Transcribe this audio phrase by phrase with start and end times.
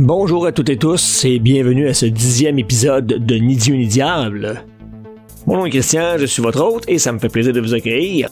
[0.00, 3.88] Bonjour à toutes et tous et bienvenue à ce dixième épisode de Ni Dieu ni
[3.88, 4.64] Diable.
[5.44, 7.74] Mon nom est Christian, je suis votre hôte et ça me fait plaisir de vous
[7.74, 8.28] accueillir.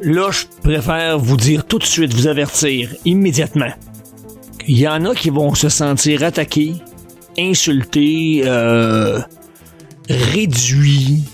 [0.00, 3.72] Là, je préfère vous dire tout de suite, vous avertir immédiatement.
[4.68, 6.74] Il y en a qui vont se sentir attaqués,
[7.36, 9.18] insultés, euh,
[10.08, 11.24] réduits,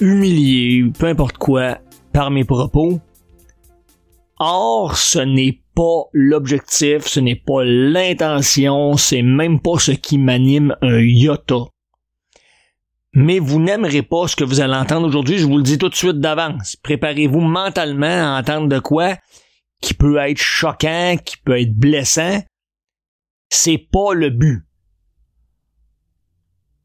[0.00, 1.78] humiliés, peu importe quoi,
[2.12, 3.00] par mes propos.
[4.38, 10.76] Or, ce n'est pas l'objectif, ce n'est pas l'intention, c'est même pas ce qui m'anime
[10.82, 11.66] un iota.
[13.12, 15.88] Mais vous n'aimerez pas ce que vous allez entendre aujourd'hui, je vous le dis tout
[15.88, 16.76] de suite d'avance.
[16.76, 19.16] Préparez-vous mentalement à entendre de quoi
[19.80, 22.42] qui peut être choquant, qui peut être blessant.
[23.50, 24.66] C'est pas le but.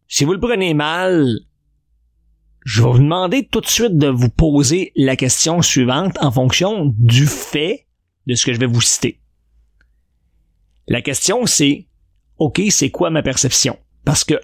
[0.07, 1.39] Si vous le prenez mal,
[2.65, 6.93] je vais vous demander tout de suite de vous poser la question suivante en fonction
[6.97, 7.87] du fait
[8.29, 9.19] de ce que je vais vous citer.
[10.87, 11.87] La question c'est,
[12.37, 13.77] OK, c'est quoi ma perception?
[14.05, 14.39] Parce que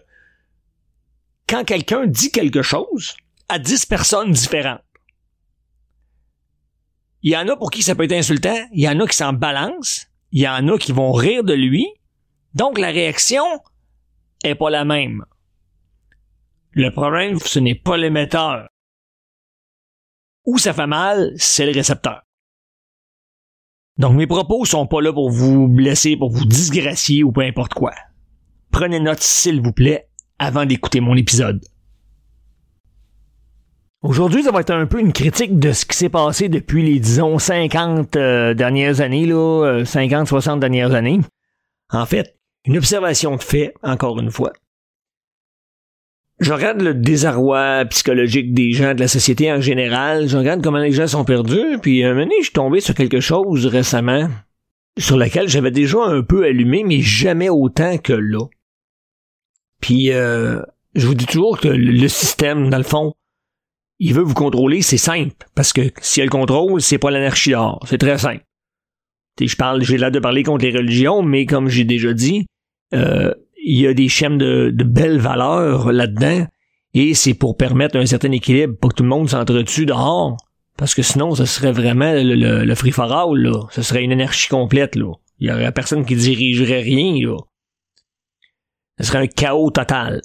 [1.47, 3.15] quand quelqu'un dit quelque chose
[3.47, 4.81] à 10 personnes différentes,
[7.21, 9.15] il y en a pour qui ça peut être insultant, il y en a qui
[9.15, 11.87] s'en balancent, il y en a qui vont rire de lui,
[12.53, 13.45] donc la réaction
[14.43, 15.23] est pas la même.
[16.71, 18.67] Le problème, ce n'est pas l'émetteur.
[20.45, 22.24] Où ça fait mal, c'est le récepteur.
[23.97, 27.73] Donc mes propos sont pas là pour vous blesser, pour vous disgracier ou peu importe
[27.73, 27.93] quoi.
[28.71, 31.63] Prenez note, s'il vous plaît, avant d'écouter mon épisode.
[34.01, 36.99] Aujourd'hui, ça va être un peu une critique de ce qui s'est passé depuis les,
[36.99, 41.21] disons, 50 euh, dernières années, là, 50, euh, 60 dernières années.
[41.89, 44.53] En fait, une observation de fait, encore une fois
[46.39, 50.79] je regarde le désarroi psychologique des gens de la société en général, je regarde comment
[50.79, 54.29] les gens sont perdus, puis un moment donné, je suis tombé sur quelque chose récemment
[54.97, 58.45] sur laquelle j'avais déjà un peu allumé, mais jamais autant que là.
[59.81, 60.61] Puis euh,
[60.93, 63.13] je vous dis toujours que le système, dans le fond,
[63.99, 67.11] il veut vous contrôler, c'est simple, parce que s'il y a le contrôle, c'est pas
[67.11, 68.43] l'anarchie d'or, c'est très simple.
[69.39, 72.45] je parle, j'ai l'air de parler contre les religions, mais comme j'ai déjà dit,
[72.93, 73.33] euh,
[73.65, 76.45] il y a des schèmes de, belles valeurs là-dedans,
[76.93, 80.37] et c'est pour permettre un certain équilibre, pour que tout le monde s'entretue dehors,
[80.77, 83.61] parce que sinon, ce serait vraiment le, le, free for all, là.
[83.71, 85.11] Ce serait une anarchie complète, là.
[85.39, 87.37] Il y aurait personne qui dirigerait rien, là.
[88.99, 90.21] Ce serait un chaos total.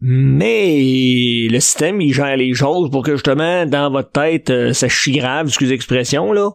[0.00, 4.88] Mais le système, il gère les choses pour que justement, dans votre tête, euh, ça
[4.88, 6.50] chie grave, excusez l'expression, là,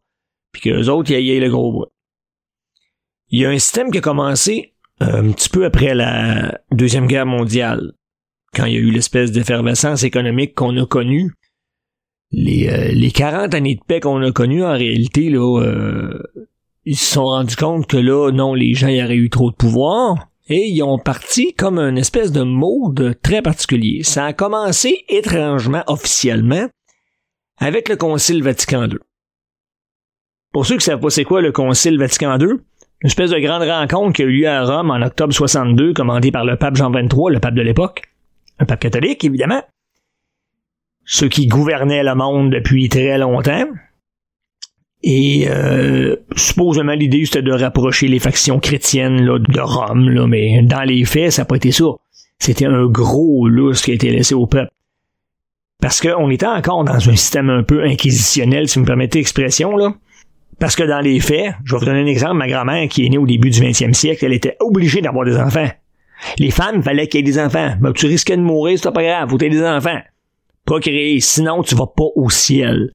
[0.52, 1.92] puis que les autres, y aient le gros bois.
[3.30, 4.71] Il y a un système qui a commencé
[5.02, 7.94] un petit peu après la Deuxième Guerre mondiale,
[8.56, 11.34] quand il y a eu l'espèce d'effervescence économique qu'on a connue,
[12.32, 16.24] les, euh, les 40 années de paix qu'on a connues, en réalité, là, euh,
[16.86, 19.56] ils se sont rendus compte que là, non, les gens y auraient eu trop de
[19.56, 24.04] pouvoir, et ils ont parti comme une espèce de mode très particulier.
[24.04, 26.68] Ça a commencé étrangement, officiellement,
[27.58, 28.98] avec le Concile Vatican II.
[30.52, 32.58] Pour ceux qui savent pas c'est quoi le Concile Vatican II,
[33.02, 36.32] une espèce de grande rencontre qui a eu lieu à Rome en octobre 62, commandée
[36.32, 38.04] par le pape Jean XXIII, le pape de l'époque.
[38.60, 39.64] Un pape catholique, évidemment.
[41.04, 43.66] Ceux qui gouvernaient le monde depuis très longtemps.
[45.04, 50.62] Et euh, supposément l'idée c'était de rapprocher les factions chrétiennes là, de Rome, là, mais
[50.62, 51.86] dans les faits, ça n'a pas été ça.
[52.38, 54.72] C'était un gros lousse qui a été laissé au peuple.
[55.82, 59.76] Parce qu'on était encore dans un système un peu inquisitionnel, si vous me permettez l'expression,
[59.76, 59.96] là.
[60.62, 63.10] Parce que dans les faits, je vais vous donner un exemple, ma grand-mère qui est
[63.10, 65.68] née au début du 20e siècle, elle était obligée d'avoir des enfants.
[66.38, 67.74] Les femmes, fallait qu'il y ait des enfants.
[67.82, 70.00] Ben, tu risquais de mourir, c'est pas grave, faut que des enfants.
[70.64, 72.92] Procréer, sinon tu vas pas au ciel.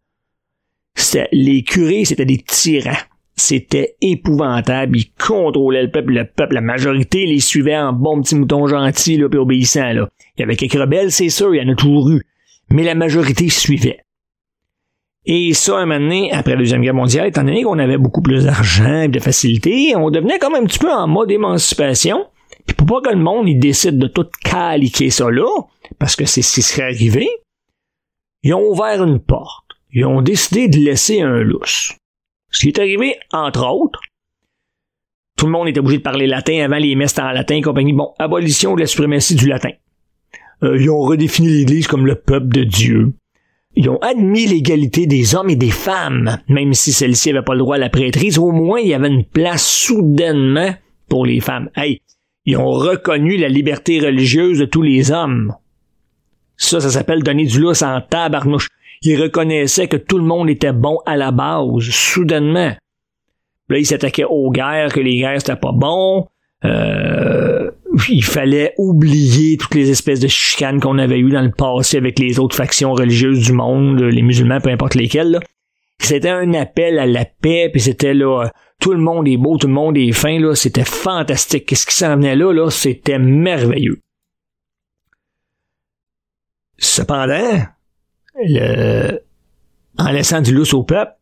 [1.32, 3.02] les curés, c'était des tyrans.
[3.34, 4.98] C'était épouvantable.
[4.98, 6.12] Ils contrôlaient le peuple.
[6.12, 10.08] Le peuple, la majorité les suivait en bon petit mouton gentil, là, puis obéissant, là.
[10.36, 12.22] Il y avait quelques rebelles, c'est sûr, il y en a toujours eu.
[12.70, 14.05] Mais la majorité suivait.
[15.26, 18.44] Et ça, un moment après la Deuxième Guerre mondiale, étant donné qu'on avait beaucoup plus
[18.44, 22.26] d'argent et de facilité, on devenait comme un petit peu en mode émancipation.
[22.64, 25.48] Puis pour pas que le monde il décide de tout caliquer ça là,
[25.98, 27.28] parce que c'est ce qui serait arrivé,
[28.44, 29.64] ils ont ouvert une porte.
[29.92, 31.94] Ils ont décidé de laisser un lousse.
[32.50, 34.00] Ce qui est arrivé, entre autres,
[35.36, 37.92] tout le monde était obligé de parler latin avant les messes en latin et compagnie.
[37.92, 39.70] Bon, abolition de la suprématie du latin.
[40.62, 43.12] Euh, ils ont redéfini l'Église comme le peuple de Dieu.
[43.76, 47.60] Ils ont admis l'égalité des hommes et des femmes, même si celle-ci n'avait pas le
[47.60, 50.74] droit à la prêtrise, au moins il y avait une place soudainement
[51.08, 51.70] pour les femmes.
[51.76, 52.00] Hey,
[52.46, 55.54] ils ont reconnu la liberté religieuse de tous les hommes.
[56.56, 58.68] Ça, ça s'appelle donner du lousse en tabarnouche.
[59.02, 62.74] Ils reconnaissaient que tout le monde était bon à la base, soudainement.
[63.68, 66.28] Là, ils s'attaquaient aux guerres, que les guerres, c'était pas bon.
[66.64, 67.55] Euh,
[68.08, 72.18] il fallait oublier toutes les espèces de chicanes qu'on avait eues dans le passé avec
[72.18, 75.40] les autres factions religieuses du monde, les musulmans, peu importe lesquels.
[75.98, 78.50] C'était un appel à la paix, puis c'était là,
[78.80, 81.66] tout le monde est beau, tout le monde est fin, là, c'était fantastique.
[81.66, 84.00] Qu'est-ce qui s'en venait là, là, c'était merveilleux.
[86.78, 87.62] Cependant,
[88.38, 89.20] le,
[89.98, 91.12] en laissant du lousse au peuple,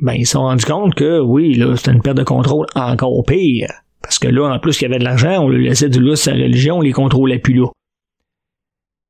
[0.00, 3.22] ben, ils se sont rendus compte que, oui, là, c'était une perte de contrôle encore
[3.24, 3.83] pire.
[4.04, 6.20] Parce que là, en plus qu'il y avait de l'argent, on lui laissait du lousse
[6.22, 7.68] sa religion, on les contrôlait plus là.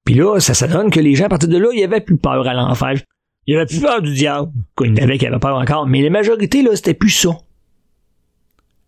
[0.04, 2.16] Puis là, ça, ça donne que les gens, à partir de là, ils avaient plus
[2.16, 3.00] peur à l'enfer.
[3.48, 4.52] Ils avaient plus peur du diable.
[4.76, 5.88] Quoi, il y en avait qui avaient peur encore.
[5.88, 7.30] Mais la majorité, là, c'était plus ça.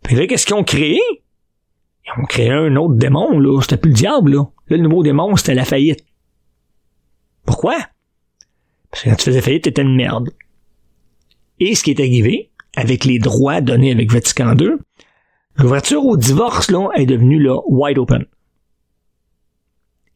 [0.05, 1.01] Puis là, qu'est-ce qu'ils ont créé?
[2.07, 3.61] Ils ont créé un autre démon, là.
[3.63, 4.45] C'était plus le diable, là.
[4.69, 6.05] Là, le nouveau démon, c'était la faillite.
[7.45, 7.77] Pourquoi?
[8.93, 10.31] Parce que quand tu faisais faillite, t'étais une merde.
[11.59, 14.77] Et ce qui est arrivé, avec les droits donnés avec Vatican II,
[15.59, 18.25] l'ouverture au divorce, là, est devenue, là, wide open.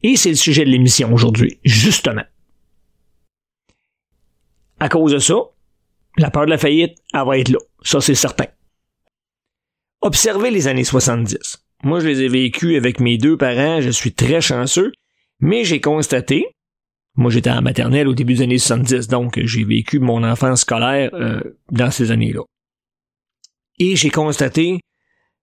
[0.03, 2.23] Et c'est le sujet de l'émission aujourd'hui, justement.
[4.79, 5.35] À cause de ça,
[6.17, 7.59] la peur de la faillite, elle va être là.
[7.83, 8.47] Ça, c'est certain.
[10.01, 11.63] Observez les années 70.
[11.83, 14.91] Moi, je les ai vécues avec mes deux parents, je suis très chanceux,
[15.39, 16.45] mais j'ai constaté,
[17.15, 21.09] moi j'étais en maternelle au début des années 70, donc j'ai vécu mon enfance scolaire
[21.13, 21.41] euh,
[21.71, 22.41] dans ces années-là.
[23.79, 24.79] Et j'ai constaté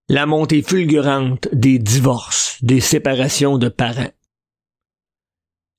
[0.08, 4.10] la montée fulgurante des divorces, des séparations de parents.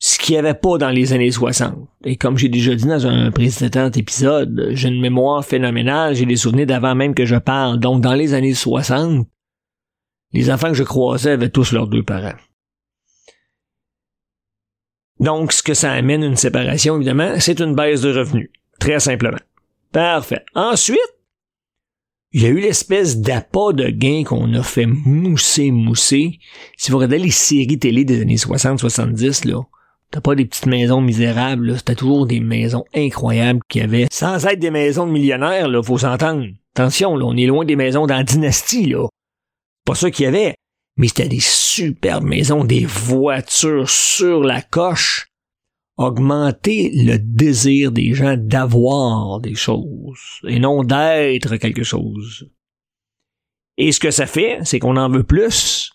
[0.02, 1.76] Ce qu'il n'y avait pas dans les années 60.
[2.06, 6.38] Et comme j'ai déjà dit dans un précédent épisode, j'ai une mémoire phénoménale, j'ai des
[6.38, 7.80] souvenirs d'avant même que je parle.
[7.80, 9.28] Donc dans les années 60,
[10.32, 12.38] les enfants que je croisais avaient tous leurs deux parents.
[15.20, 18.50] Donc, ce que ça amène une séparation, évidemment, c'est une baisse de revenus.
[18.80, 19.40] Très simplement.
[19.92, 20.46] Parfait.
[20.56, 21.19] Ensuite,
[22.32, 26.40] il y a eu l'espèce d'appât de gain qu'on a fait mousser, mousser.
[26.78, 29.62] Si vous regardez les séries télé des années 60-70, là,
[30.12, 34.08] t'as pas des petites maisons misérables, c'était toujours des maisons incroyables qu'il y avait.
[34.12, 36.46] Sans être des maisons de millionnaires, là, faut s'entendre.
[36.76, 39.08] Attention, là, on est loin des maisons dans la dynastie, là.
[39.86, 40.54] Pas ça qu'il y avait.
[40.98, 45.29] Mais c'était des superbes maisons, des voitures sur la coche.
[46.02, 52.50] Augmenter le désir des gens d'avoir des choses et non d'être quelque chose.
[53.78, 55.92] Et ce que ça fait, c'est qu'on en veut plus.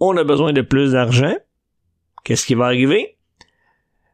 [0.00, 1.36] On a besoin de plus d'argent.
[2.24, 3.18] Qu'est-ce qui va arriver?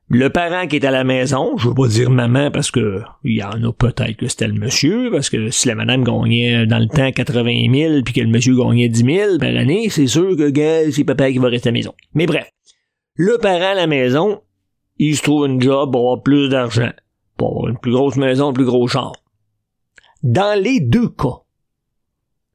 [0.08, 3.38] Le parent qui est à la maison, je veux pas dire maman parce que il
[3.38, 6.78] y en a peut-être que c'était le monsieur, parce que si la madame gagnait dans
[6.78, 10.36] le temps 80 000 puis que le monsieur gagnait 10 000 par année, c'est sûr
[10.36, 11.94] que c'est papa qui va rester à la maison.
[12.12, 12.50] Mais bref,
[13.14, 14.42] le parent à la maison,
[15.08, 16.92] il se trouve une job pour avoir plus d'argent,
[17.36, 19.12] pour avoir une plus grosse maison, plus gros char.
[20.22, 21.40] Dans les deux cas,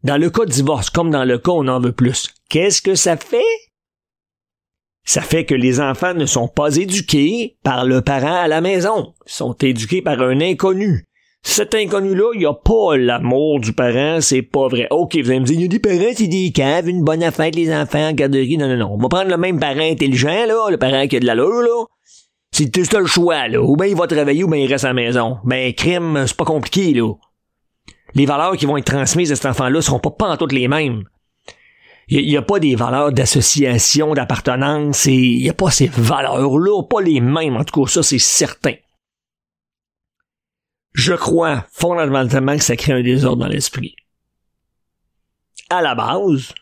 [0.03, 2.81] dans le cas de divorce comme dans le cas où on en veut plus, qu'est-ce
[2.81, 3.41] que ça fait?
[5.03, 9.13] Ça fait que les enfants ne sont pas éduqués par le parent à la maison.
[9.25, 11.05] Ils sont éduqués par un inconnu.
[11.43, 14.87] Cet inconnu-là, il a pas l'amour du parent, c'est pas vrai.
[14.91, 17.23] Ok, vous allez me dire, il y a des parents, c'est des caves, une bonne
[17.23, 18.57] affaire, les enfants, garderie.
[18.57, 18.93] Non, non, non.
[18.93, 21.85] On va prendre le même parent intelligent, là, le parent qui a de l'allure, là.
[22.57, 23.61] C'est le choix, là.
[23.61, 25.37] Ou bien il va travailler, ou bien il reste à la maison.
[25.43, 27.13] Ben, crime, c'est pas compliqué, là.
[28.15, 30.67] Les valeurs qui vont être transmises à cet enfant-là seront pas, pas en toutes les
[30.67, 31.03] mêmes.
[32.07, 37.01] Il n'y a, pas des valeurs d'association, d'appartenance, il n'y a pas ces valeurs-là, pas
[37.01, 38.73] les mêmes, en tout cas, ça c'est certain.
[40.93, 43.95] Je crois fondamentalement que ça crée un désordre dans l'esprit.
[45.69, 46.55] À la base,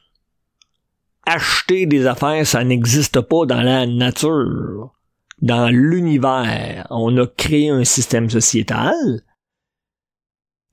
[1.26, 4.96] acheter des affaires, ça n'existe pas dans la nature,
[5.42, 6.88] dans l'univers.
[6.90, 9.24] On a créé un système sociétal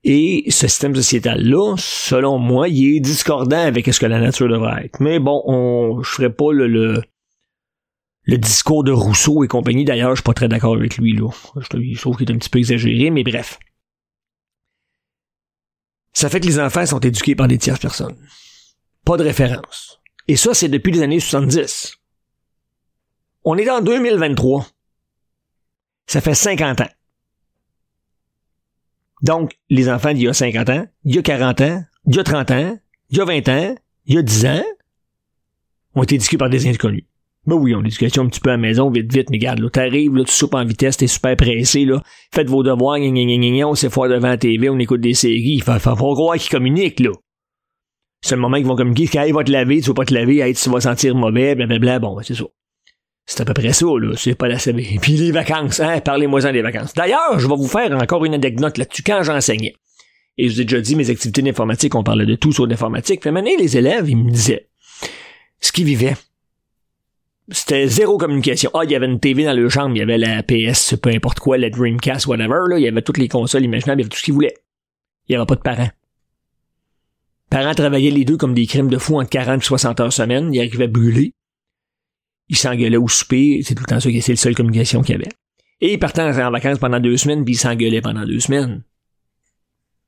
[0.04, 4.86] et ce système sociétal-là, selon moi, il est discordant avec ce que la nature devrait
[4.86, 5.00] être.
[5.00, 6.66] Mais bon, on, je ferai pas le,
[8.24, 9.84] le, discours de Rousseau et compagnie.
[9.84, 11.28] D'ailleurs, je suis pas très d'accord avec lui, là.
[11.56, 13.60] Je, trouve qu'il est un petit peu exagéré, mais bref.
[16.12, 18.16] Ça fait que les enfants sont éduqués par des tierces personnes.
[19.04, 20.00] Pas de référence.
[20.26, 21.94] Et ça, c'est depuis les années 70.
[23.44, 24.66] On est en 2023.
[26.06, 26.88] Ça fait 50 ans.
[29.22, 32.18] Donc, les enfants d'il y a 50 ans, il y a 40 ans, il y
[32.18, 32.78] a 30 ans,
[33.10, 33.74] il y a 20 ans,
[34.06, 34.64] il y a 10 ans,
[35.94, 37.04] ont été éduqués par des inconnus.
[37.46, 39.58] Ben oui, on a l'éducation un petit peu à la maison, vite, vite, mais regarde,
[39.58, 42.00] là, t'arrives, là, tu soupes en vitesse, t'es super pressé, là,
[42.32, 45.54] faites vos devoirs, gna, gna, gna, on s'est devant la TV, on écoute des séries,
[45.54, 47.10] il faut, faut, faut croire qu'ils communiquent, là.
[48.20, 50.14] C'est le moment qu'ils vont communiquer, quand il va te laver, tu vas pas te
[50.14, 52.44] laver, hey, tu vas sentir mauvais, blablabla, bon, ben, c'est ça.
[53.24, 54.14] C'est à peu près ça, là.
[54.16, 56.00] C'est pas la Et Puis les vacances, hein.
[56.00, 56.92] Parlez-moi-en des vacances.
[56.94, 59.74] D'ailleurs, je vais vous faire encore une anecdote là-dessus quand j'enseignais.
[60.38, 63.22] Et je vous ai déjà dit, mes activités d'informatique, on parlait de tout sur l'informatique.
[63.22, 64.68] Fait maintenant, les élèves, ils me disaient
[65.60, 66.16] ce qu'ils vivaient.
[67.50, 68.70] C'était zéro communication.
[68.74, 71.10] Ah, il y avait une TV dans leur chambre, il y avait la PS, peu
[71.10, 72.78] importe quoi, la Dreamcast, whatever, là.
[72.78, 74.56] Il y avait toutes les consoles imaginables, il y avait tout ce qu'ils voulaient.
[75.28, 75.90] Il n'y avait pas de parents.
[77.50, 80.54] Parents travaillaient les deux comme des crimes de fou en 40 et 60 heures semaine.
[80.54, 80.88] Ils arrivaient à
[82.48, 82.48] brûler.
[82.48, 83.60] Ils s'engueulaient au souper.
[83.64, 85.32] C'est tout le temps ça, c'est la seule communication qu'il y avait.
[85.80, 88.84] Et ils partaient en vacances pendant deux semaines, puis ils s'engueulaient pendant deux semaines.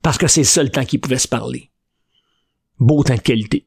[0.03, 1.71] Parce que c'est le seul temps qu'ils pouvaient se parler.
[2.79, 3.67] Beau temps de qualité.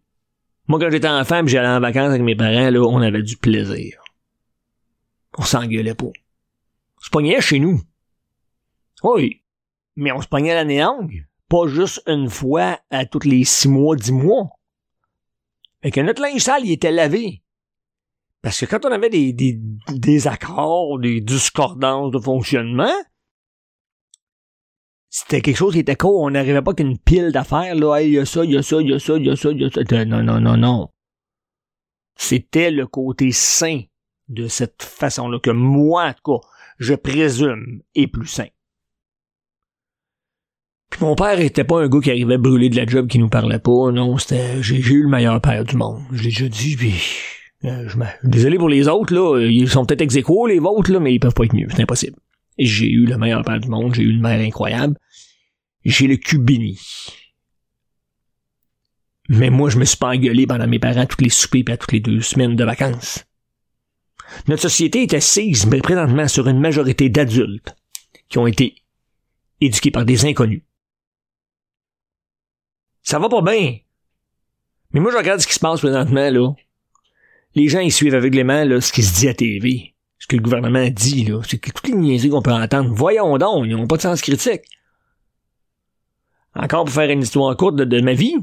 [0.67, 3.38] Moi, quand j'étais enfant, puis j'allais en vacances avec mes parents, là, on avait du
[3.38, 4.01] plaisir.
[5.38, 6.05] On s'engueulait pas.
[6.05, 7.81] On se pognait chez nous.
[9.03, 9.41] Oui.
[9.95, 11.25] Mais on se pognait à la néangue.
[11.50, 14.50] Pas juste une fois à tous les six mois, dix mois.
[15.83, 17.41] Et que notre linge sale, il était lavé.
[18.41, 22.94] Parce que quand on avait des, des, des accords, des discordances de fonctionnement,
[25.10, 26.22] c'était quelque chose qui était court.
[26.22, 28.01] On n'arrivait pas qu'une pile d'affaires, là.
[28.01, 29.36] il y a ça, il y a ça, il y a ça, il y a
[29.36, 30.06] ça, il y a ça.
[30.06, 30.89] Non, non, non, non.
[32.15, 33.82] C'était le côté sain
[34.27, 36.48] de cette façon-là que moi, en tout cas,
[36.79, 38.48] je présume, est plus sain.
[40.89, 43.29] Puis mon père était pas un gars qui arrivait brûler de la job qui nous
[43.29, 43.91] parlait pas.
[43.91, 46.01] Non, c'était, j'ai, eu le meilleur père du monde.
[46.12, 46.94] Je l'ai déjà dit, puis,
[47.65, 47.89] euh,
[48.23, 49.39] désolé pour les autres, là.
[49.39, 51.67] Ils sont peut-être ex les vôtres, là, mais ils peuvent pas être mieux.
[51.71, 52.17] C'est impossible.
[52.57, 53.95] J'ai eu le meilleur père du monde.
[53.95, 54.97] J'ai eu une mère incroyable.
[55.85, 56.79] J'ai le cul béni.
[59.29, 61.77] Mais moi, je me suis pas engueulé pendant mes parents toutes les soupers et à
[61.77, 63.25] toutes les deux semaines de vacances.
[64.47, 67.75] Notre société est assise, mais présentement, sur une majorité d'adultes
[68.29, 68.75] qui ont été
[69.61, 70.63] éduqués par des inconnus.
[73.01, 73.77] Ça va pas bien.
[74.91, 76.53] Mais moi, je regarde ce qui se passe présentement, là.
[77.55, 79.95] Les gens, ils suivent aveuglément, là, ce qui se dit à TV.
[80.19, 81.41] Ce que le gouvernement dit, là.
[81.47, 82.91] C'est que toutes les niaiseries qu'on peut entendre.
[82.93, 84.61] Voyons donc, ils n'ont pas de sens critique.
[86.55, 88.35] Encore pour faire une histoire courte de, ma vie.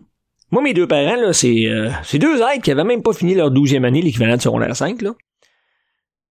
[0.50, 3.34] Moi, mes deux parents, là, c'est, euh, c'est deux êtres qui avaient même pas fini
[3.34, 5.14] leur douzième année, l'équivalent de secondaire 5, là.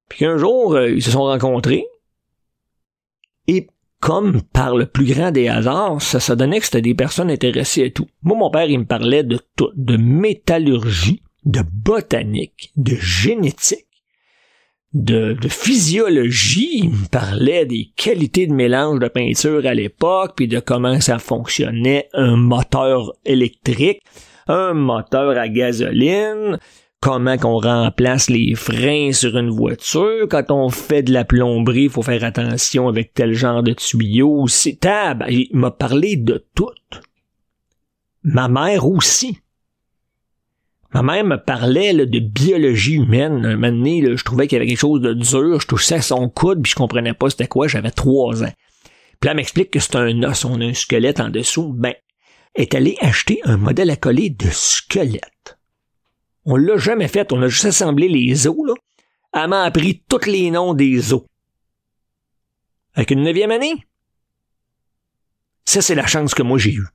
[0.07, 1.85] Puis qu'un jour, euh, ils se sont rencontrés.
[3.47, 3.67] Et
[3.99, 7.85] comme par le plus grand des hasards, ça, ça donnait que c'était des personnes intéressées
[7.85, 8.07] à tout.
[8.21, 13.87] Moi, mon père, il me parlait de tout, de métallurgie, de botanique, de génétique,
[14.93, 16.79] de, physiologie.
[16.83, 21.19] Il me parlait des qualités de mélange de peinture à l'époque, puis de comment ça
[21.19, 24.01] fonctionnait un moteur électrique,
[24.47, 26.59] un moteur à gasoline,
[26.99, 30.27] comment qu'on remplace les freins sur une voiture.
[30.29, 34.47] Quand on fait de la plomberie, il faut faire attention avec tel genre de tuyau.
[34.47, 35.23] C'est tab.
[35.27, 36.69] Il m'a parlé de tout.
[38.23, 39.39] Ma mère aussi.
[40.93, 43.45] Ma mère me parlait de biologie humaine.
[43.45, 45.59] Un moment donné, je trouvais qu'il y avait quelque chose de dur.
[45.59, 47.67] Je touchais son coude, puis je comprenais pas c'était quoi.
[47.67, 48.53] J'avais trois ans.
[49.19, 51.73] Puis là, m'explique que c'est un os, on a un squelette en dessous.
[51.73, 51.95] Ben,
[52.55, 55.57] est allée acheter un modèle à coller de squelette.
[56.45, 58.73] On l'a jamais fait, on a juste assemblé les os, là.
[59.33, 61.23] Elle m'a appris tous les noms des os.
[62.93, 63.73] Avec une neuvième année?
[65.65, 66.87] Ça, c'est la chance que moi j'ai eue.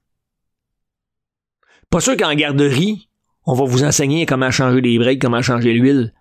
[1.91, 3.08] Pas sûr qu'en garderie,
[3.49, 6.13] on va vous enseigner comment changer les breaks, comment changer l'huile.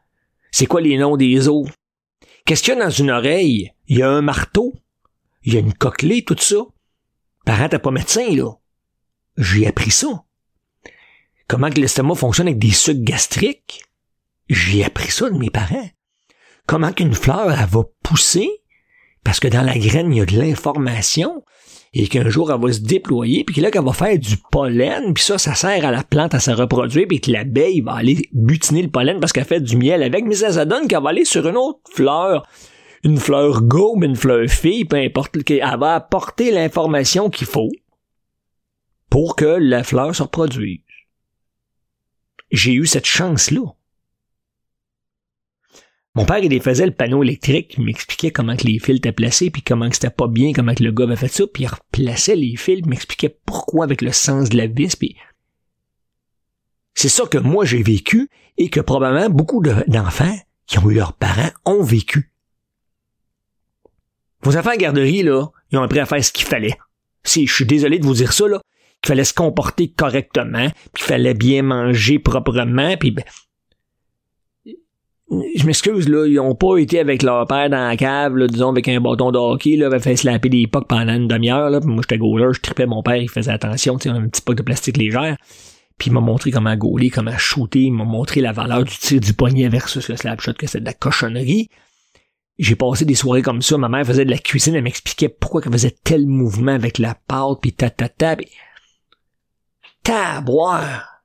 [0.51, 1.67] C'est quoi les noms des os?
[2.45, 3.73] Qu'est-ce qu'il y a dans une oreille?
[3.87, 4.73] Il y a un marteau?
[5.43, 6.55] Il y a une coquelée, tout ça?
[7.45, 8.53] Parent, t'es pas médecin, là.
[9.37, 10.23] J'ai appris ça
[11.47, 13.83] comment que l'estomac fonctionne avec des sucs gastriques?
[14.49, 15.89] J'ai appris ça de mes parents.
[16.65, 18.49] Comment qu'une fleur, elle va pousser,
[19.23, 21.43] parce que dans la graine, il y a de l'information,
[21.93, 25.23] et qu'un jour, elle va se déployer, puis là, qu'elle va faire du pollen, puis
[25.23, 28.81] ça, ça sert à la plante à se reproduire, puis que l'abeille va aller butiner
[28.81, 31.25] le pollen parce qu'elle fait du miel avec, mais ça, ça donne qu'elle va aller
[31.25, 32.45] sur une autre fleur,
[33.03, 37.71] une fleur gobe, une fleur fille, peu importe, elle va apporter l'information qu'il faut
[39.09, 40.81] pour que la fleur se reproduise
[42.51, 43.73] j'ai eu cette chance-là.
[46.17, 49.51] Mon père, il faisait le panneau électrique, il m'expliquait comment que les fils étaient placés,
[49.51, 51.67] puis comment que c'était pas bien, comment que le gars avait fait ça, puis il
[51.67, 55.15] replaçait les fils, il m'expliquait pourquoi avec le sens de la vis, puis
[56.95, 61.13] c'est ça que moi j'ai vécu et que probablement beaucoup d'enfants qui ont eu leurs
[61.13, 62.33] parents ont vécu.
[64.41, 66.79] Vos enfants à garderie, là, ils ont appris à faire ce qu'il fallait.
[67.23, 68.59] Si, je suis désolé de vous dire ça, là,
[69.03, 73.23] qu'il fallait se comporter correctement, qu'il fallait bien manger proprement, puis ben,
[75.29, 78.69] je m'excuse, là, ils ont pas été avec leur père dans la cave, là, disons,
[78.69, 81.79] avec un bâton de hockey, là, avaient fait slapper des pucks pendant une demi-heure, là,
[81.83, 84.55] moi, j'étais goaler, je tripais mon père, il faisait attention, tu sais, un petit puck
[84.55, 85.35] de plastique légère,
[85.97, 89.19] puis il m'a montré comment gauler, comment shooter, il m'a montré la valeur du tir
[89.19, 91.69] du poignet versus le slap shot, que c'est de la cochonnerie,
[92.57, 93.77] j'ai passé des soirées comme ça.
[93.77, 97.15] Ma mère faisait de la cuisine, elle m'expliquait pourquoi elle faisait tel mouvement avec la
[97.15, 98.35] pâte, puis ta ta ta.
[98.35, 98.47] Pis...
[100.03, 101.21] Taboire!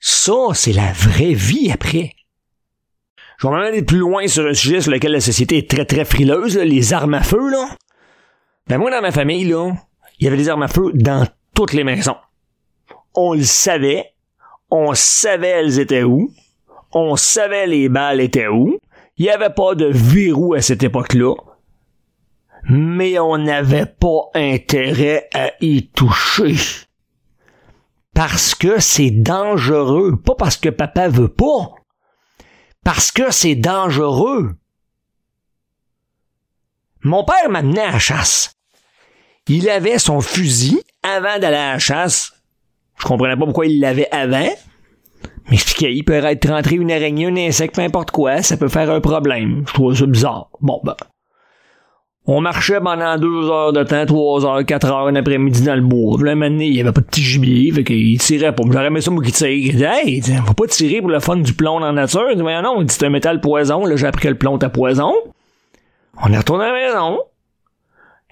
[0.00, 2.14] Ça, c'est la vraie vie après.
[3.38, 6.04] Je vais aller plus loin sur un sujet sur lequel la société est très très
[6.04, 7.68] frileuse, les armes à feu, là.
[8.66, 9.72] Ben moi, dans ma famille, là,
[10.18, 12.16] il y avait des armes à feu dans toutes les maisons.
[13.14, 14.12] On le savait.
[14.70, 16.32] On savait elles étaient où.
[16.92, 18.76] On savait les balles étaient où.
[19.16, 21.34] Il n'y avait pas de verrou à cette époque-là.
[22.68, 26.56] Mais on n'avait pas intérêt à y toucher.
[28.14, 30.16] Parce que c'est dangereux.
[30.16, 31.77] Pas parce que papa veut pas.
[32.90, 34.54] Parce que c'est dangereux.
[37.02, 38.56] Mon père m'amenait à la chasse.
[39.46, 42.32] Il avait son fusil avant d'aller à la chasse.
[42.98, 44.48] Je comprenais pas pourquoi il l'avait avant.
[45.50, 48.90] Mais il peut être rentré une araignée, un insecte, peu importe quoi, ça peut faire
[48.90, 49.64] un problème.
[49.66, 50.48] Je trouve ça bizarre.
[50.62, 50.96] Bon, ben.
[52.30, 55.80] On marchait pendant deux heures de temps, trois heures, quatre heures, un après-midi dans le
[55.80, 56.22] bois.
[56.22, 58.64] Là, un il y avait pas de petit gibier, fait qu'il tirait pas.
[58.70, 59.82] J'aurais aimé ça, moi, qui tire.
[59.82, 62.26] Hey, faut pas tirer pour le fun du plomb dans la nature.
[62.30, 63.86] Il dit, non, c'est un métal poison.
[63.86, 65.14] Là, j'ai appris que le plomb était poison.
[66.22, 67.18] On est retourné à la maison.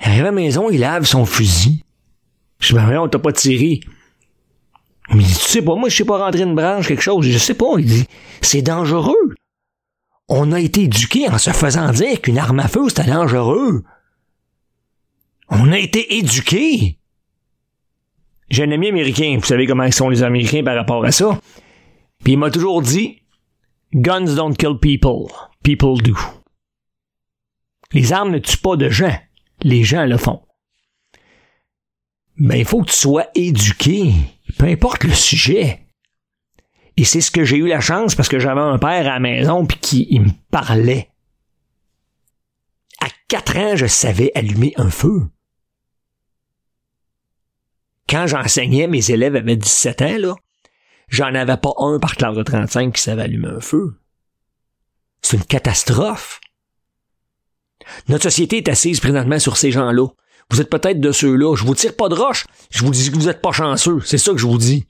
[0.03, 1.83] Il arrive à la maison, il lave son fusil.
[2.61, 3.81] Je dis, ben, on t'a pas tiré.
[5.15, 7.25] Mais tu sais pas, moi, je sais pas rentrer une branche, quelque chose.
[7.25, 7.79] Je sais pas.
[7.79, 8.07] Il dit,
[8.43, 9.35] c'est dangereux.
[10.29, 13.85] On a été éduqués en se faisant dire qu'une arme à feu, c'était dangereux.
[15.49, 16.99] On a été éduqués.
[18.51, 21.41] J'ai un ami américain, vous savez comment sont les Américains par rapport à ça.
[22.23, 23.23] Puis il m'a toujours dit,
[23.95, 26.17] Guns don't kill people, people do.
[27.93, 29.17] Les armes ne tuent pas de gens,
[29.63, 30.43] les gens le font.
[32.37, 34.13] Mais il faut que tu sois éduqué
[34.59, 35.86] peu importe le sujet.
[36.97, 39.21] Et c'est ce que j'ai eu la chance parce que j'avais un père à la
[39.21, 41.11] maison puis qui il me parlait.
[43.01, 45.29] À quatre ans, je savais allumer un feu.
[48.09, 50.35] Quand j'enseignais, mes élèves avaient 17 ans, là.
[51.09, 54.01] J'en avais pas un par classe de 35 qui savait allumer un feu.
[55.23, 56.41] C'est une catastrophe.
[58.09, 60.09] Notre société est assise présentement sur ces gens-là.
[60.51, 61.57] Vous êtes peut-être de ceux-là.
[61.57, 62.47] Je vous tire pas de roche.
[62.71, 64.01] Je vous dis que vous êtes pas chanceux.
[64.05, 64.87] C'est ça que je vous dis.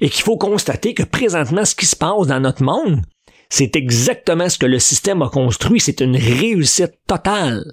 [0.00, 3.02] Et qu'il faut constater que présentement, ce qui se passe dans notre monde,
[3.50, 5.80] c'est exactement ce que le système a construit.
[5.80, 7.64] C'est une réussite totale.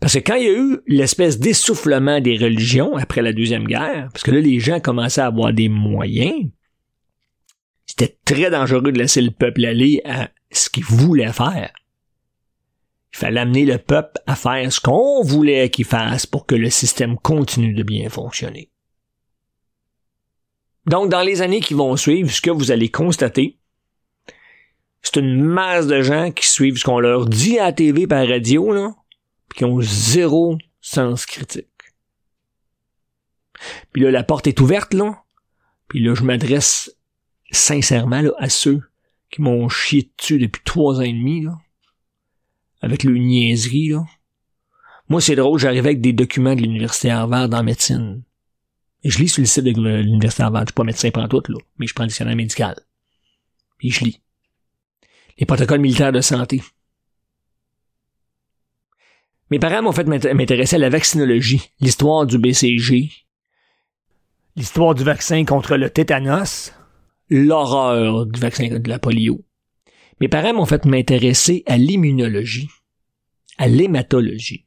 [0.00, 4.08] Parce que quand il y a eu l'espèce d'essoufflement des religions après la Deuxième Guerre,
[4.12, 6.50] parce que là, les gens commençaient à avoir des moyens,
[7.86, 11.72] c'était très dangereux de laisser le peuple aller à ce qu'il voulait faire.
[13.12, 16.70] Il fallait amener le peuple à faire ce qu'on voulait qu'il fasse pour que le
[16.70, 18.70] système continue de bien fonctionner.
[20.86, 23.58] Donc, dans les années qui vont suivre, ce que vous allez constater,
[25.02, 28.26] c'est une masse de gens qui suivent ce qu'on leur dit à la TV par
[28.26, 28.94] radio, là,
[29.48, 31.66] puis qui ont zéro sens critique.
[33.92, 35.22] Puis là, la porte est ouverte, là.
[35.88, 36.96] Puis là, je m'adresse
[37.50, 38.82] sincèrement là, à ceux
[39.30, 41.56] qui m'ont chié dessus depuis trois ans et demi, là
[42.80, 44.04] avec le niaiserie, là.
[45.08, 48.22] Moi, c'est drôle, j'arrivais avec des documents de l'Université Harvard en médecine.
[49.02, 50.62] Et je lis sur le site de l'Université Harvard.
[50.62, 52.76] Je suis pas médecin prends tout, là, mais je prends le dictionnaire médical.
[53.78, 54.20] Puis je lis.
[55.38, 56.62] Les protocoles militaires de santé.
[59.50, 63.10] Mes parents m'ont fait m'intéresser à la vaccinologie, l'histoire du BCG,
[64.54, 66.72] l'histoire du vaccin contre le tétanos,
[67.30, 69.44] l'horreur du vaccin de la polio,
[70.20, 72.68] mes parents m'ont fait m'intéresser à l'immunologie,
[73.56, 74.66] à l'hématologie.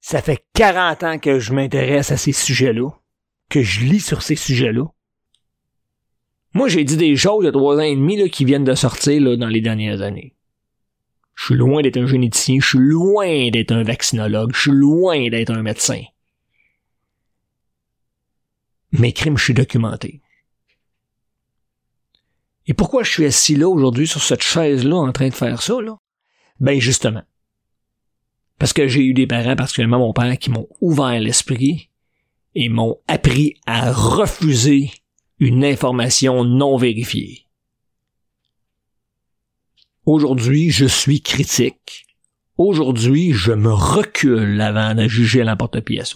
[0.00, 2.90] Ça fait 40 ans que je m'intéresse à ces sujets-là,
[3.52, 4.86] que je lis sur ces sujets-là.
[6.54, 9.20] Moi, j'ai dit des choses il y trois ans et demi qui viennent de sortir
[9.20, 10.34] là, dans les dernières années.
[11.34, 15.28] Je suis loin d'être un généticien, je suis loin d'être un vaccinologue, je suis loin
[15.28, 16.02] d'être un médecin.
[18.92, 20.22] Mes crimes, je suis documenté.
[22.66, 25.78] Et pourquoi je suis assis là aujourd'hui sur cette chaise-là en train de faire ça,
[25.82, 25.98] là?
[26.58, 27.22] Ben justement.
[28.58, 31.90] Parce que j'ai eu des parents, particulièrement mon père, qui m'ont ouvert l'esprit
[32.54, 34.90] et m'ont appris à refuser
[35.38, 37.46] une information non vérifiée.
[40.04, 42.06] Aujourd'hui, je suis critique.
[42.58, 46.14] Aujourd'hui, je me recule avant de juger l'emporte-pièce.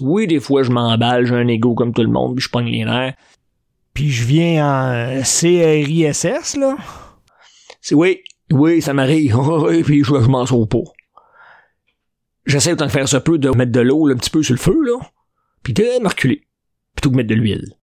[0.00, 2.70] Oui, des fois, je m'emballe, j'ai un ego comme tout le monde, puis je pogne
[2.70, 3.14] les nerfs.
[3.94, 6.76] Puis je viens en CRISS, là?
[7.80, 9.36] C'est oui, oui, ça m'arrive.
[9.84, 10.78] Puis je, m'en sauve pas.
[12.46, 14.58] J'essaie autant de faire ce peu de mettre de l'eau un petit peu sur le
[14.58, 14.98] feu, là.
[15.62, 16.46] Puis de reculer.
[16.94, 17.76] Plutôt que mettre de l'huile.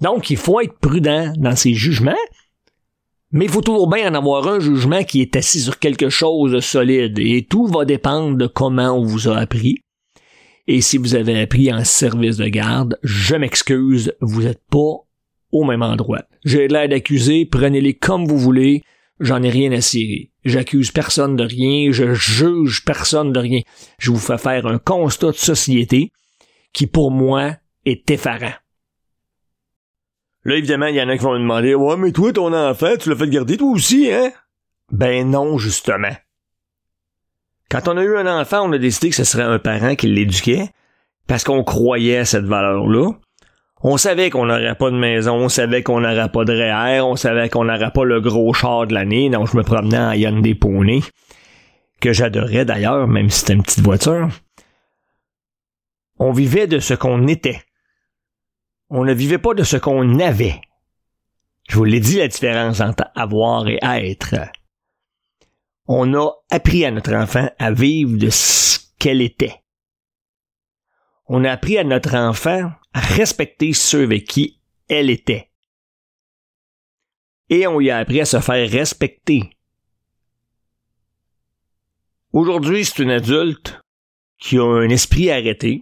[0.00, 2.14] Donc, il faut être prudent dans ses jugements,
[3.32, 6.52] mais il faut toujours bien en avoir un jugement qui est assis sur quelque chose
[6.52, 9.76] de solide, et tout va dépendre de comment on vous a appris.
[10.66, 14.96] Et si vous avez appris en service de garde, je m'excuse, vous n'êtes pas
[15.52, 16.22] au même endroit.
[16.44, 18.82] J'ai l'air d'accusé, prenez-les comme vous voulez,
[19.20, 20.32] j'en ai rien à cirer.
[20.44, 23.60] J'accuse personne de rien, je juge personne de rien.
[23.98, 26.10] Je vous fais faire un constat de société
[26.72, 28.54] qui, pour moi, est effarant.
[30.44, 32.96] Là, évidemment, il y en a qui vont me demander, ouais, mais toi, ton enfant,
[32.98, 34.32] tu l'as fait garder toi aussi, hein?
[34.90, 36.16] Ben non, justement.
[37.70, 40.08] Quand on a eu un enfant, on a décidé que ce serait un parent qui
[40.08, 40.70] l'éduquait,
[41.26, 43.12] parce qu'on croyait à cette valeur-là.
[43.82, 47.16] On savait qu'on n'aurait pas de maison, on savait qu'on n'aurait pas de REER, on
[47.16, 50.54] savait qu'on n'aurait pas le gros char de l'année, donc je me promenais en Hyundai
[50.54, 51.02] Pony,
[52.00, 54.28] que j'adorais d'ailleurs, même si c'était une petite voiture.
[56.18, 57.62] On vivait de ce qu'on était.
[58.90, 60.60] On ne vivait pas de ce qu'on avait.
[61.70, 64.34] Je vous l'ai dit la différence entre avoir et être.
[65.86, 69.59] On a appris à notre enfant à vivre de ce qu'elle était.
[71.32, 75.48] On a appris à notre enfant à respecter ceux avec qui elle était.
[77.48, 79.48] Et on lui a appris à se faire respecter.
[82.32, 83.80] Aujourd'hui, c'est une adulte
[84.40, 85.80] qui a un esprit arrêté.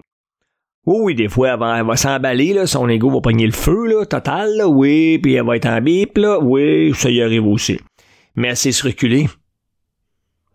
[0.84, 4.04] Oh oui, des fois, elle va, s'emballer, là, son ego va pogner le feu, là,
[4.04, 7.80] total, là, oui, puis elle va être en bip, là, oui, ça y arrive aussi.
[8.34, 9.30] Mais elle s'est reculée.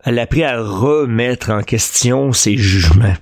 [0.04, 3.16] Elle a appris à remettre en question ses jugements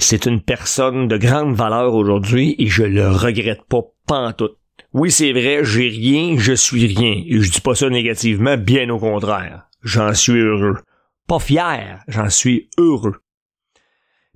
[0.00, 4.58] c'est une personne de grande valeur aujourd'hui et je le regrette pas pantoute.
[4.92, 7.22] Oui, c'est vrai, j'ai rien, je suis rien.
[7.26, 9.68] Et je dis pas ça négativement, bien au contraire.
[9.82, 10.78] J'en suis heureux.
[11.26, 13.16] Pas fier, j'en suis heureux.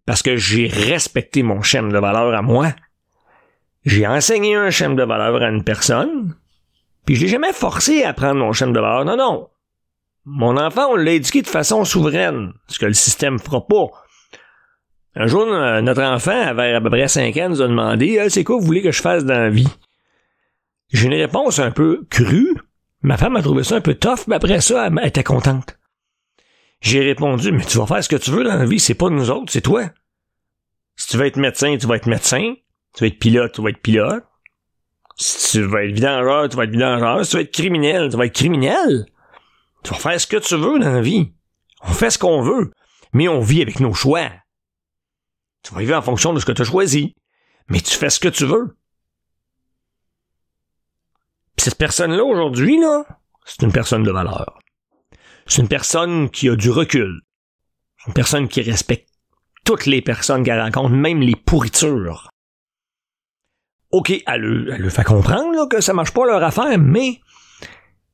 [0.04, 2.74] Parce que j'ai respecté mon chaîne de valeur à moi.
[3.84, 6.36] J'ai enseigné un chaîne de valeur à une personne,
[7.04, 9.04] puis je l'ai jamais forcé à prendre mon chaîne de valeur.
[9.04, 9.48] Non, non.
[10.24, 13.86] Mon enfant, on l'a éduqué de façon souveraine, ce que le système fera pas.
[15.14, 18.56] Un jour, notre enfant, avait à peu près 5 ans, nous a demandé C'est quoi
[18.56, 19.68] vous voulez que je fasse dans la vie
[20.90, 22.56] J'ai une réponse un peu crue.
[23.02, 25.76] Ma femme a trouvé ça un peu tough, mais après ça, elle était contente.
[26.80, 29.10] J'ai répondu Mais tu vas faire ce que tu veux dans la vie, c'est pas
[29.10, 29.90] nous autres, c'est toi.
[30.96, 32.54] Si tu veux être médecin, tu vas être médecin.
[32.94, 34.24] Tu veux être pilote, tu vas être pilote.
[35.16, 37.24] Si tu veux être vidangeur, tu vas être vidangeur.
[37.24, 39.06] Si tu veux être criminel, tu vas être criminel.
[39.82, 41.32] Tu vas faire ce que tu veux dans la vie.
[41.82, 42.72] On fait ce qu'on veut,
[43.12, 44.28] mais on vit avec nos choix.
[45.62, 47.14] Tu vas vivre en fonction de ce que tu as choisi.
[47.68, 48.76] Mais tu fais ce que tu veux.
[51.56, 53.04] Puis cette personne-là, aujourd'hui, là,
[53.44, 54.58] c'est une personne de valeur.
[55.46, 57.22] C'est une personne qui a du recul.
[57.98, 59.08] C'est une personne qui respecte
[59.64, 62.30] toutes les personnes qu'elle rencontre, même les pourritures.
[63.90, 67.20] OK, elle le, elle fait comprendre là, que ça marche pas leur affaire, mais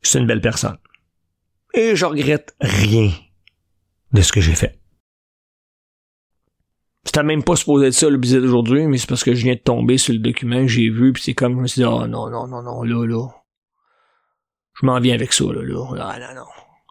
[0.02, 0.76] c'est une belle personne.
[1.72, 3.12] Et je regrette rien
[4.12, 4.78] de ce que j'ai fait.
[7.18, 9.54] C'était même pas supposé être ça le bizarre d'aujourd'hui, mais c'est parce que je viens
[9.54, 11.84] de tomber sur le document que j'ai vu, puis c'est comme je me suis dit,
[11.84, 13.26] oh non, non, non, non, là, là.
[14.80, 15.84] Je m'en viens avec ça, là, là.
[15.98, 16.46] Ah, non, non.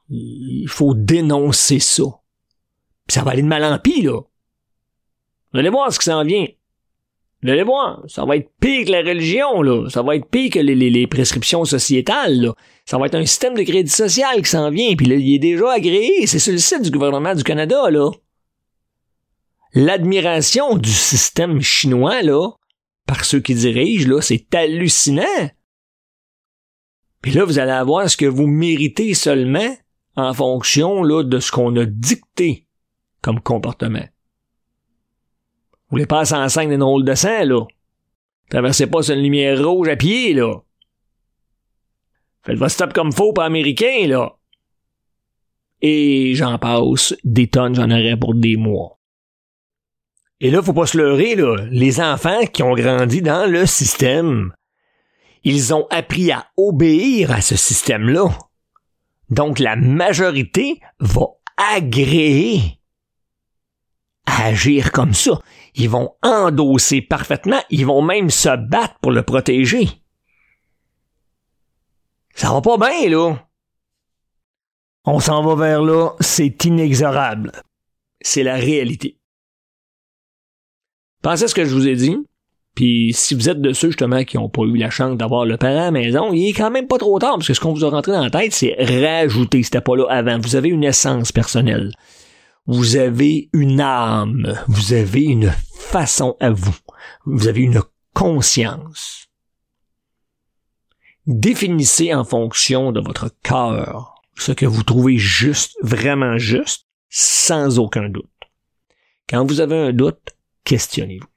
[0.09, 2.03] Il faut dénoncer ça.
[3.07, 4.19] Puis ça va aller de mal en pis, là.
[5.53, 6.45] Vous allez voir ce qui s'en vient.
[7.41, 9.89] Vous allez voir, ça va être pire que la religion, là.
[9.89, 12.53] Ça va être pire que les, les, les prescriptions sociétales, là.
[12.83, 15.39] Ça va être un système de crédit social qui s'en vient, puis là, il est
[15.39, 16.27] déjà agréé.
[16.27, 18.11] C'est sur le site du gouvernement du Canada, là
[19.73, 22.51] l'admiration du système chinois, là,
[23.05, 25.49] par ceux qui dirigent, là, c'est hallucinant.
[27.21, 29.75] Puis là, vous allez avoir ce que vous méritez seulement
[30.15, 32.67] en fonction, là, de ce qu'on a dicté
[33.21, 34.07] comme comportement.
[35.89, 37.65] Vous voulez pas en scène d'une rôle de sang, là.
[38.49, 40.55] Traversez pas sur une lumière rouge à pied, là.
[42.43, 44.37] Faites votre stop comme faux pas américain, là.
[45.81, 48.96] Et j'en passe des tonnes, j'en aurais pour des mois.
[50.39, 51.55] Et là, faut pas se leurrer, là.
[51.71, 54.53] Les enfants qui ont grandi dans le système,
[55.43, 58.29] ils ont appris à obéir à ce système-là.
[59.29, 61.25] Donc, la majorité va
[61.75, 62.79] agréer
[64.25, 65.39] à agir comme ça.
[65.73, 69.89] Ils vont endosser parfaitement, ils vont même se battre pour le protéger.
[72.35, 73.35] Ça va pas bien, là.
[75.05, 77.51] On s'en va vers là, c'est inexorable.
[78.21, 79.17] C'est la réalité.
[81.21, 82.17] Pensez à ce que je vous ai dit.
[82.75, 85.57] Puis si vous êtes de ceux justement qui n'ont pas eu la chance d'avoir le
[85.57, 87.73] parent à la maison, il est quand même pas trop tard parce que ce qu'on
[87.73, 89.63] vous a rentré dans la tête, c'est rajouter.
[89.63, 90.37] C'était pas là avant.
[90.37, 91.91] Vous avez une essence personnelle.
[92.67, 94.53] Vous avez une âme.
[94.67, 96.75] Vous avez une façon à vous.
[97.25, 97.81] Vous avez une
[98.13, 99.27] conscience.
[101.25, 108.07] Définissez en fonction de votre cœur ce que vous trouvez juste, vraiment juste, sans aucun
[108.07, 108.25] doute.
[109.27, 110.36] Quand vous avez un doute,
[110.67, 111.27] questionnez-vous.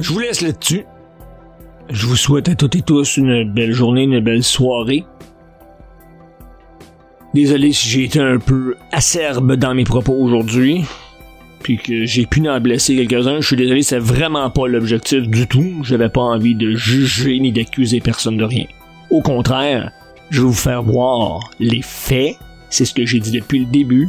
[0.00, 0.84] Je vous laisse là-dessus.
[1.88, 5.04] Je vous souhaite à toutes et tous une belle journée, une belle soirée.
[7.32, 10.84] Désolé si j'ai été un peu acerbe dans mes propos aujourd'hui,
[11.62, 13.40] puis que j'ai pu en blesser quelques-uns.
[13.40, 15.82] Je suis désolé, c'est vraiment pas l'objectif du tout.
[15.84, 18.66] J'avais pas envie de juger ni d'accuser personne de rien.
[19.10, 19.92] Au contraire,
[20.30, 22.36] je vais vous faire voir les faits.
[22.68, 24.08] C'est ce que j'ai dit depuis le début.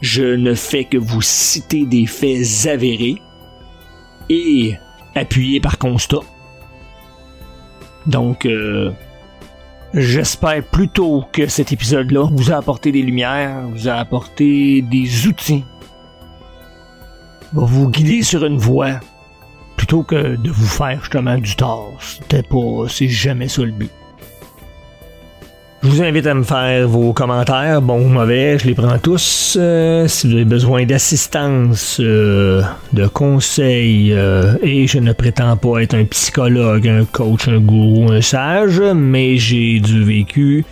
[0.00, 3.20] Je ne fais que vous citer des faits avérés
[4.28, 4.74] et
[5.14, 6.20] appuyés par constat.
[8.06, 8.92] Donc, euh,
[9.92, 15.64] j'espère plutôt que cet épisode-là vous a apporté des lumières, vous a apporté des outils,
[17.52, 19.00] va vous guider sur une voie
[19.76, 21.92] plutôt que de vous faire justement du tort.
[22.00, 23.90] C'était pas, c'est jamais ça le but.
[25.82, 29.56] Je vous invite à me faire vos commentaires, bons ou mauvais, je les prends tous.
[29.58, 32.62] Euh, si vous avez besoin d'assistance, euh,
[32.92, 38.12] de conseils, euh, et je ne prétends pas être un psychologue, un coach, un gourou,
[38.12, 40.66] un sage, mais j'ai du vécu